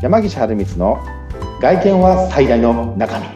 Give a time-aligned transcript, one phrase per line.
[0.00, 0.98] 山岸春光の
[1.60, 3.26] 外見は最大の中身。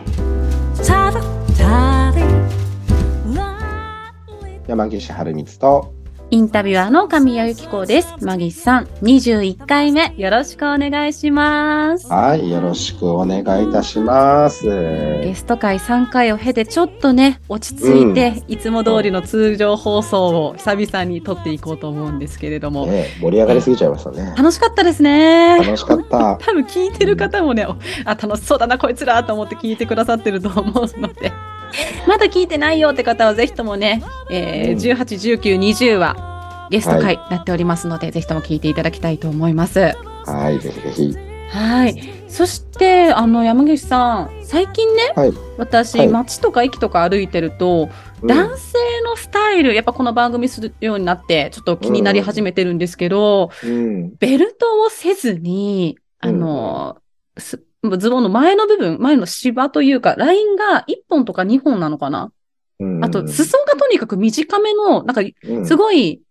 [4.69, 5.93] 山岸春光と
[6.33, 8.15] インタビュアーの神谷由紀子です。
[8.25, 12.09] マギスさん、21回目よろしくお願いします。
[12.09, 25.59] はいよろしくお願いいたしますゲスト会3回を経てちょっとね落ち着いて、いつも通りの通常放送を久々に撮っていこうと思うんですけれども、ね盛り上がりすぎちゃいましたね楽しかったですね。
[25.59, 31.31] 楽しかった 多分聞いてる方もね、おあ楽しそうだなこいつらと思って聞いてくださってると思うので
[32.07, 34.79] まだ聞いてないよって方はぜひともね、えーうん。
[34.79, 39.95] 18、19、20はゲスト会なっておりますので、ぜひとも聞いていただきたいと思います。
[40.27, 41.33] はいぜひぜひ。
[41.53, 42.03] はい。
[42.29, 45.33] そして、あの、山岸さん、最近ね、はい。
[45.59, 46.09] 私、はい。
[46.09, 47.91] 街とか駅とか歩いてると、
[48.23, 48.27] うん。
[48.27, 54.15] 男性のスタイル、やっぱこの番組するようになって、ちょっと気になり始めてるんですけど、うん。
[54.17, 56.97] ベルトをせずに、あの、
[57.37, 57.63] す
[57.99, 62.33] ズボンの前の部分、前の芝というか、ラインが1本とか2本なのかな、
[62.79, 63.05] うん。
[63.05, 65.67] あと、裾がとにかく短めの、なんか、うん。
[65.67, 66.23] すごい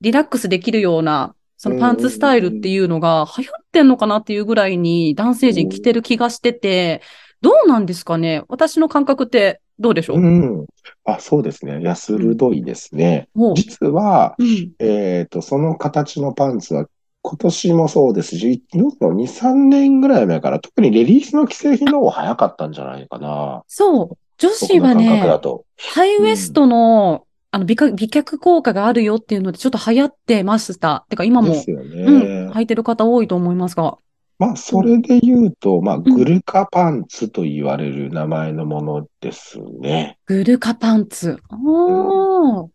[0.00, 7.02] リラックスできるような、そのパンツスタイルっていうのが流行ってんのかなっていうぐらいに男性陣着てる気がしてて、
[7.42, 8.44] どうなんですかね？
[8.48, 10.66] 私の感覚ってどうでしょう、うん。
[11.04, 11.80] あそうですね。
[11.80, 13.28] いや鋭いですね。
[13.34, 13.54] もう。
[13.56, 16.86] 実はうん、えっと、その形のパンツは、
[17.22, 23.62] 今年もそうですし、2、3年ぐらい前から、特にレディースの既製品の方が早かったんじゃないかな。
[23.66, 24.18] そう。
[24.38, 25.64] 女僕子はね、と。
[25.94, 31.04] ハイウエストの、あの美脚、美脚効果があるよっていうのでちょっと流行ってました。
[31.08, 32.02] てか今も、ですよね。
[32.02, 32.10] う
[32.48, 33.98] ん、履いてる方多いと思いますが。
[34.38, 40.16] まあ、それで言うと、まあ、んグルカパンツと言われる名前のものですね。
[40.24, 41.38] グルカパンツ。
[41.50, 42.68] おー。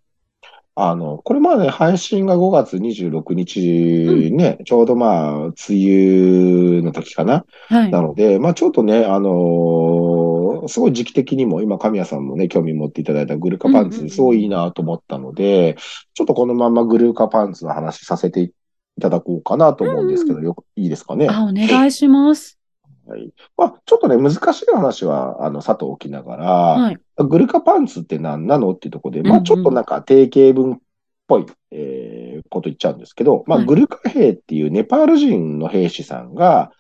[0.78, 7.45] あの、これまで配信が5月26日ね、ちょうどまあ、梅雨の時かな。
[7.70, 7.92] はい。
[7.92, 15.75] なので、まあちょっとね、あのーすごい時期的にも、今、神谷さんもね、興味持っていただいたグルカパンツ、うんうんうんすごいいいなと思ったので、
[16.14, 18.52] ちょっとこのままグルカパンツの話させてい
[19.00, 21.28] ただこうかなと思うんですけど、よく、いいですかね？
[21.30, 22.58] あ、お願いします。
[23.07, 23.33] はい。
[23.57, 26.97] まあ、ちょっとね、難しい話は、あの、さと置きながら、はい。
[27.17, 30.79] グルカパンツって何なのっていうところで、まあ、うんうんちょっとなんか定型文っ
[31.27, 36.71] ぽい、えーこと言っちゃうんですけど、まあ、はいグルカ兵っていうネパール人の兵士さんが、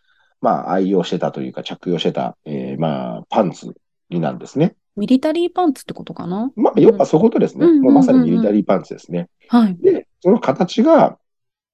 [0.41, 3.73] まあ、愛用してたというか、着用してた、えーまあ、パンツ
[4.09, 4.75] になんですね。
[4.95, 6.51] ミリタリーパンツってことかな？
[6.55, 7.65] まあ、要はそういうことですね。
[7.65, 9.29] うんうんうんうんもうまさにミリタリーパンツですね。
[9.49, 9.77] はい。
[9.81, 11.17] で、その形が、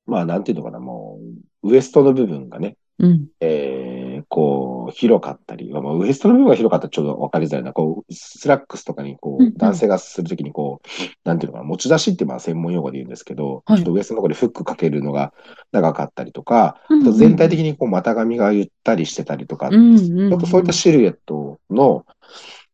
[0.06, 1.20] まあ、なんていうのかな、も
[1.64, 3.28] う、ウエストの部分がね、うん。
[3.40, 4.01] えー
[4.32, 7.74] こう、広かったり、まあ、ウエストの部分が広かったらちょっとわかりづらいな。
[7.74, 10.88] こう、スラックスとかに、こうんうんう、男性がするときに、こう、
[11.26, 15.34] なんていうのかな、持ち出しってまあ専門用語で言うんですけど、はいちょっとウエストのところでフックかけるのが
[15.74, 22.06] 長かったりとか、うんあと全体的にこう、股上がゆったりしてたりとか、うんちょっとそういったシルエットの、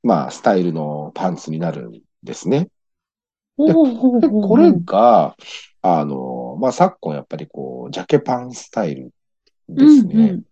[0.03, 2.69] まあ、スタイルのパンツになるんですね。
[3.57, 5.35] で、これが、
[5.81, 9.12] あの、まあ、昨今やっぱりこう、ジャケパンスタイル
[9.68, 10.13] ですね。
[10.13, 10.44] うんうん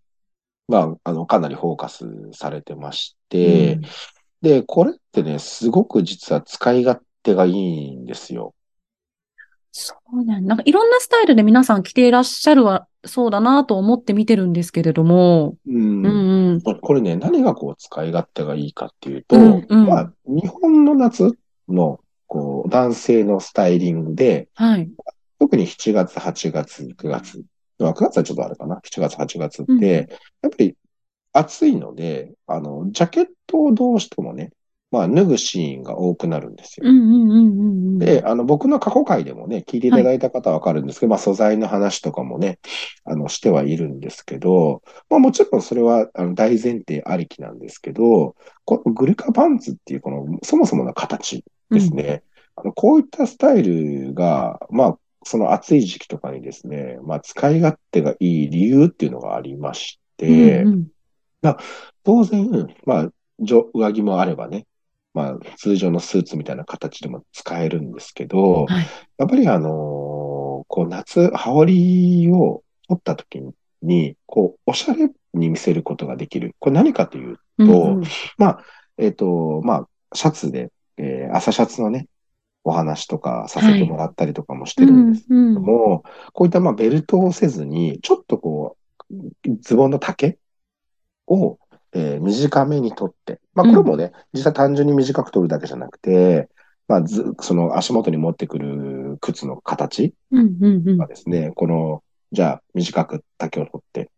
[0.67, 3.79] まあ、あの、かなりフォーカスされてまして、
[4.41, 8.53] で、これってね、すごく実は使い勝手がいいんですよ。
[9.77, 15.57] そうなんなんかいろんなスタイルで皆さん着ていらっしゃるはそうだなと思って見てるんですけれども。
[15.67, 16.61] うんうんうん。
[16.61, 21.29] これね、何がこう使い勝手がいいかっていうと、うんうんまあ、日本の夏
[21.67, 24.89] の、こう、男性のスタイリングで、はい。
[25.39, 27.43] 特に7月、8月、9月、まあ、
[27.79, 28.79] 9月はちょっとあるかな。
[28.83, 30.07] 7月、8月って、うんやっ
[30.49, 30.75] ぱり
[31.33, 34.51] 暑いので、あの、ジャケットをどうしてもね、
[34.91, 36.87] まあ、脱ぐシーンが多くなるんですよ。
[36.89, 37.99] うんうんうんうんうん。
[37.99, 42.59] で、あの、僕の過去回でもね、聞いていただいた方はわかるんですけど、まあ、素材の話とかもね、
[43.03, 52.23] あの、してはいるんですけど、まあ、もちろんそれは、あの、大前提ありきなんですけど、このグルカパンツっていう、この、そもそもの形ですね。
[52.55, 60.87] あの、こういったスタイルが、まあ、その暑い時期とかにですね、まあ、使い勝手がいい理由っていうのがありまして、うんうん。
[62.03, 64.67] 当然、まあ、上上着もあればね、
[65.13, 68.85] まあ、通常のスーツみたいな形でも使えるんですけど、はい。
[69.17, 73.41] やっぱりあのーこう夏、羽織を取った時
[73.81, 76.55] に、こう、おしゃれに見せることができる。
[76.59, 78.03] これ何かといううんとうん。
[78.37, 78.59] まあ、
[78.97, 82.07] えっ、と、まあ、シャツで、えー朝シャツのね、
[82.66, 86.03] お話とかさせてもらったりとかもしてるんですけうんども、
[86.34, 88.76] こういったまあベルトをせずに、ちょっとこ
[89.12, 89.16] う、
[89.62, 90.38] ズボンの丈
[91.28, 91.59] を、
[91.94, 96.50] えー短めに取って、まあこれもね、実際単純に短く取るだけじゃなくて、
[96.88, 100.97] まあず、その足元に持ってくる靴の形うんうんうん。
[100.97, 104.09] がですね、この、じゃあ短く丈を取って、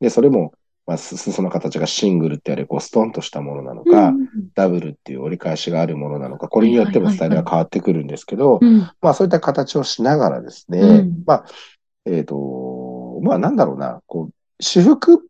[0.00, 0.52] で、それも、
[0.86, 8.88] まあ、す裾の形がシングルってあれ、こう、ストンとしたものなのうんか、うんダブルっていう折り返しがあるものなのか、これによってもスタイルが変わってくるんですけど、うん。
[9.00, 11.44] まあそういった形をしながらですね、うんまあ、
[12.04, 15.28] えっ、と、まあなんだろうな、こう、私服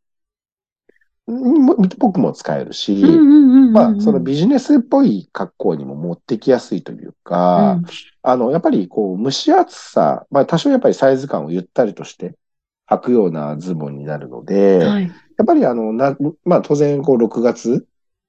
[1.26, 3.72] も僕も使えるし、うんうんうんうん。
[3.72, 7.80] まあそのビジネスっぽい格好にも持ってきやすいというか、
[8.22, 12.34] あの、やっぱりこう、蒸し暑さ、まあ多少やっぱりサイズ感をゆったりとして
[12.90, 14.88] 履くようなズボンになるので、うん。
[14.88, 15.10] はい。
[15.36, 17.86] やっぱりあの、な、まあ当然こう6月、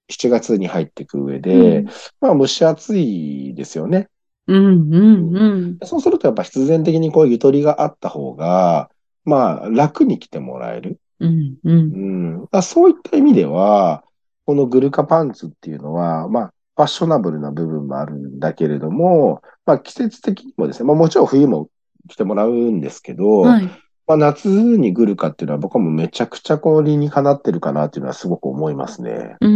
[0.10, 1.86] 7月に入っていく上で、うん
[2.22, 4.10] まあ蒸し暑いですよね。
[4.48, 5.78] うんうんうん。
[5.84, 8.90] そうするとやっぱ必然的にこうゆとりがあった方が、
[9.24, 11.00] まあ楽に着てもらえる。
[11.20, 12.62] うんうん。
[12.62, 14.04] そういった意味では、
[14.46, 21.70] このグルカパンツっていうのは、まあファッショナブルな部分もあるんだけれども、まあ季節的にもですね、まあもちろん冬も
[22.08, 23.70] 着てもらうんですけど、はい。
[24.08, 29.36] まあ夏にグルカっていうのは僕はもうめちゃくちゃこう理にかなってるかなっていうのはすごく思いますね。
[29.42, 29.50] うー。
[29.50, 29.52] う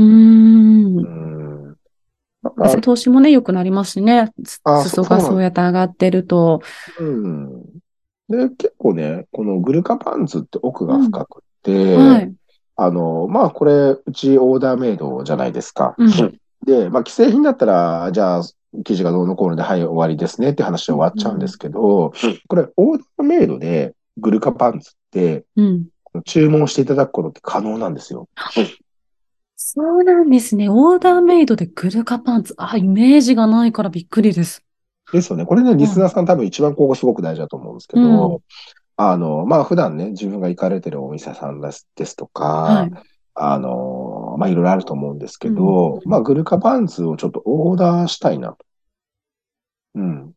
[1.35, 1.39] ん
[2.55, 4.31] 風通しもね、良くなりますしね。
[4.45, 6.61] 裾がそうやって上がってると。
[6.99, 7.63] うん。
[8.29, 12.33] で、結構ね、このグルカパンツって奥が深くって、はい。
[12.77, 15.95] あの、まあ、これ、うちオーダーメイドじゃないですか。
[15.97, 18.43] うんで、まあ、既製品だったら、じゃあ、
[18.85, 22.11] 生地がどうのこうので、はい、終わりですねって話で終わっちゃうんですけど、
[22.47, 25.87] これ、オーダーメイドでグルカパンツって、うん。
[26.25, 28.27] 注文していただくことって可能なんですよ。
[29.55, 30.67] そうなんですね。
[30.69, 32.55] オーダーメイドでグルカパンツ。
[32.57, 34.63] あ、イメージがないからびっくりです。
[35.11, 35.45] ですよね。
[35.45, 38.39] これね、リスナーさん多分一番ここすごく大事だと思うんですけど、うん
[39.01, 42.91] あの、まあ、普段ね、自分が行かれてるお店さんですですとか、はい。
[43.33, 48.57] あの、まあ、いろいろあると思うんですけど、うんまあ、グルカパンツをちょっとオーダーしたいなと。
[49.95, 50.33] うん、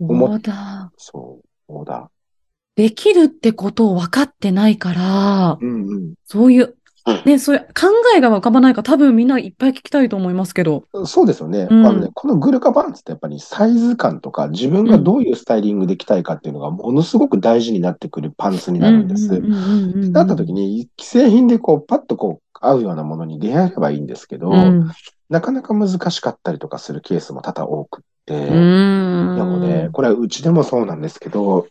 [0.00, 0.94] オーダー。
[0.98, 2.10] そう、オーダ
[2.76, 6.14] できるってことを分かってないからー。、うんうん。
[6.26, 6.74] そういう
[7.06, 10.84] うん、ね、そういう考えが浮かばないから多分みんないっぱい聞きたいと思いますけど。
[11.04, 11.68] そうですよね。
[11.70, 19.38] うんあのね、このグルカパンツってやっぱりサイズ感とか自分がどういうスタイリングで着たいかっていうのがものすごく大事になってくるパンツになるんです。
[20.12, 24.90] なった時に、既製品でこう、パッとこう、合うようなものに出会えればいいんですけど、うん。
[25.28, 29.36] なかなか難しかったりとかするケースも多々多くって、うでん。
[29.36, 31.66] もね、これはうちでもそうなんですけど、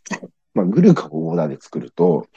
[0.54, 2.28] まあ、グルカをオーダーで作ると、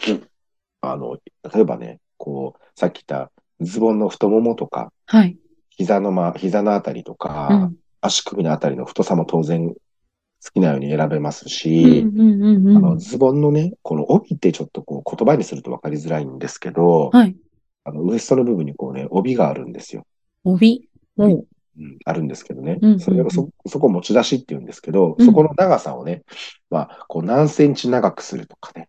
[0.80, 1.18] あの、
[1.52, 3.30] 例えばね、こう、さっき言った
[3.60, 5.36] ズボンの太ももとか、はい。
[5.70, 7.76] 膝のま、膝のあたりとうか、ん。
[8.00, 9.74] 足首のあたりの太さも当然好
[10.52, 12.24] きなように選べますうんし、うんう
[12.60, 17.36] んうんあの、ズボンのね、この帯ってちょっとこう言葉にすると分かりづらいんですけど、はい。
[17.84, 20.06] あの、ウエストの部分にこうね、帯があるんですよ。
[20.44, 20.88] 帯？
[21.78, 22.78] うん、あるんですけどね。
[22.80, 26.22] うんうんうんそれをそ、そこ持ち出しって言うんですけど、うんそこの長さをね、
[26.70, 28.88] まあ、こう何センチ長くするとかね。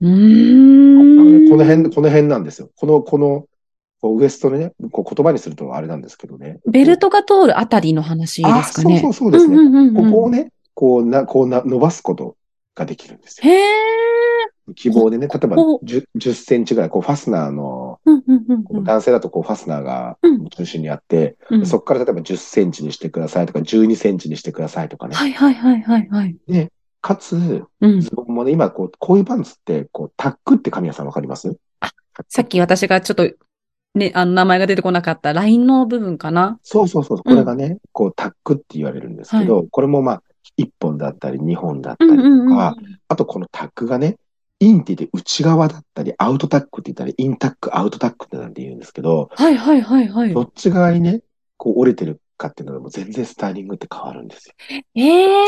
[0.00, 1.44] うん。
[1.44, 2.70] ねこの辺、この辺なんですよ。
[2.76, 3.46] この、この、
[4.00, 6.58] こうウエストのね、こう言葉にするとあれなんですけどね。
[6.66, 9.00] ベルトが通るあたりの話あですかね。
[9.00, 9.56] そうそうそうですね。
[9.56, 12.36] んうんうんうんここをね、こうな、こうな、伸ばすこと
[12.74, 13.52] ができるんですよ。
[13.52, 14.01] へえ。
[14.74, 18.00] 希望でね、例えばここ 10, 10センチぐらい、こうファスナーの、
[18.84, 25.14] 男性だとこうファスナーがうん中心にあって、うんそこから例えば10センチにしてくださいとか、12センチにしてくださいとかね。
[25.14, 26.36] はいはいはいはいはい。
[27.00, 28.00] かつ、うん。
[28.00, 31.56] ズボンもね、今こう、こういうパンツって、こう、タックって神谷さんわかります？
[32.28, 33.28] さっき私がちょっと、
[33.96, 36.60] ね、あの、名前が出てこなかったラインの部分かな？
[36.62, 37.18] そうそうそう。
[37.18, 40.22] これがね、こう、タックって言われるんですけど、これもまあ、
[40.58, 42.60] 1本だったり、2本だったりとか、うんうんうん。
[42.60, 42.76] あ
[43.16, 44.16] とこのタックがね、
[44.62, 50.32] インって言って内側だったり、アウトタックって言ったり、インタック、アウトタックってなんて言うんですけど、はいはいはいはい。
[50.32, 51.20] どっち側にね、
[51.56, 54.54] こう折れてるかっていうのでも全然スタイリングって変わるんですよ。
[54.94, 55.46] ええ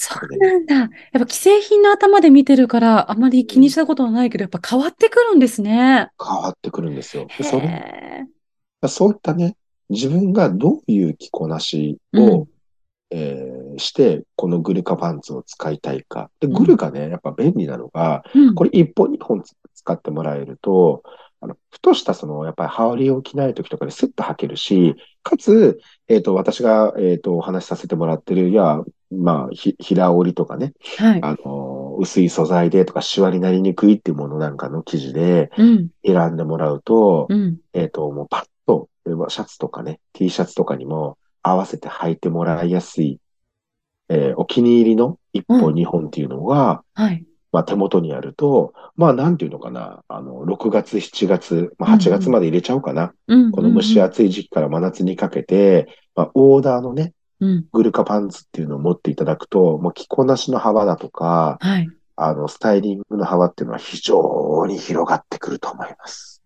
[0.00, 0.74] そうなんだ。
[0.76, 6.08] やっぱ既製品の頭で見てるから、あまり気にしたことはないけど、やっぱ変わってくるんですね。
[6.22, 7.26] 変わってくるんですよ。
[7.30, 8.26] へでそれ
[8.82, 8.88] え。
[8.88, 9.56] そういったね、
[9.88, 12.48] 自分がどういう着こなしを、うん
[13.10, 13.47] えー
[13.78, 16.30] して、このグルカパンツを使いたいか。
[16.40, 19.42] で、うんグルカね、やっぱ便利なのが、うんこれ1本2本
[19.74, 21.02] 使ってもらえると、
[21.40, 31.20] あの、ふとしたその、やっぱり羽織を着ない時とかでスッと履けるし、かつ、えっ、と、私が、えっ、と、お話しさせてもらってる、いや、まあ、ひ、平織りとかね、はい。
[31.22, 35.88] あの、薄い素材でとか、シワになりにくいっていうものなんかの生地でうん。
[36.04, 37.58] 選んでもらうと、うん。
[37.72, 43.20] えっ、と、もうパッと、えーシャツとかね、T シャツとかにも合わせて履いてもらいやすい、
[44.08, 47.24] えーお気に入りの1本うん2本っていうのが、はい。
[47.52, 53.12] まあ手元にあると、まあなんていうのかな、あの、6月、7月、まあ8うんうん月まで入れちゃおうかな。
[53.26, 53.50] うん。
[53.52, 57.66] この蒸し暑い時期から真夏にかけて、まあオーダーのね、うん。
[57.72, 61.88] グルカパンツっていうのを持っていただくと、もう着こなしの幅だとか、はい。
[62.16, 66.42] あの、スタイリングの幅っていうのは非常に広がってくると思います。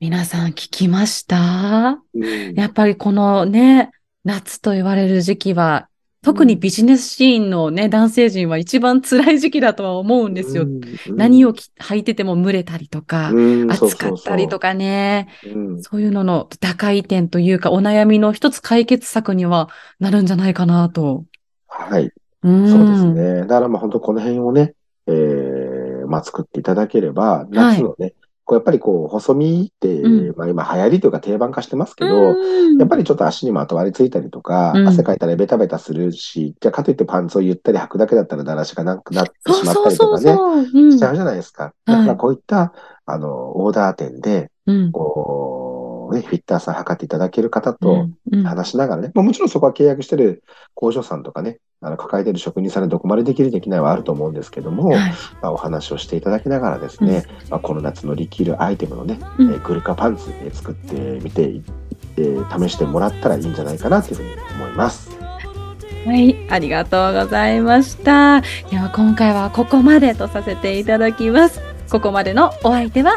[0.00, 2.02] 皆さん聞きました？
[2.14, 3.92] うんやっぱりこのね、
[4.24, 5.88] 夏と言われる時期は、
[6.26, 10.64] 特にビジネスシーンのね、男性陣は一番辛い時期だとは思うんですよ。
[10.64, 10.80] うん
[11.14, 19.68] 何を着履いてても蒸れたりとか、うん暑かったりとかね、うんそういうのの打開点というか、お悩みの一つ解決策には
[20.00, 21.22] なるんじゃないかなと。
[21.68, 22.10] はい。
[22.42, 22.68] うん。
[22.68, 23.40] そうですね。
[23.42, 24.74] だからまあ本当この辺をね、
[25.06, 28.14] えー、まあ作っていただければ、夏のね、
[28.46, 30.36] こうやっぱりこう、細身って、うん。
[30.36, 32.78] まあ今流行りというか定番化してますけど、うん。
[32.78, 34.88] やっぱりちょっと足にまとわりついたりとか、うん。
[34.88, 41.74] 汗かいたらベタベタするし、じゃあかといってパンツをゆったり履くだけだったらだらしがなくなってしまったりとかね、しちゃうじゃないですか。
[41.86, 42.72] だからこういった、
[43.04, 44.92] あの、オーダー店で、うん。
[44.92, 45.65] こう、
[46.12, 50.42] ね、フィッターさん測っていただける方とうんうん話しながらね、まあ、もちろんそこは契約してる
[50.74, 61.60] 工場さんとかね、あの抱えてる職人さんでどこまでできるできないはあると思うんですけども、はいまあ、お話をしていただきながらですね、まあ、この夏乗り切るアイテムのね、うんえーグルカパンツ、えー作ってみて、
[62.16, 65.10] えー試してもらったらいいんじゃないかなというふうに思います。
[66.06, 68.40] はい、ありがとうございました。
[68.70, 71.60] では今回はここまでとさせていただきます。
[71.90, 73.14] ここまでのお相手は？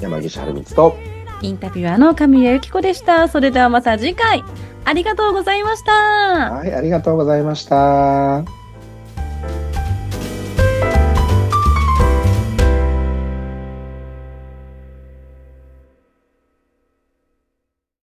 [0.00, 0.96] 山岸春光と、
[1.42, 3.28] インタビュアーの神谷由紀子でした。
[3.28, 4.42] それではまた次回
[4.84, 5.92] ありがとうございました。
[5.92, 8.57] はい、ありがとうございました。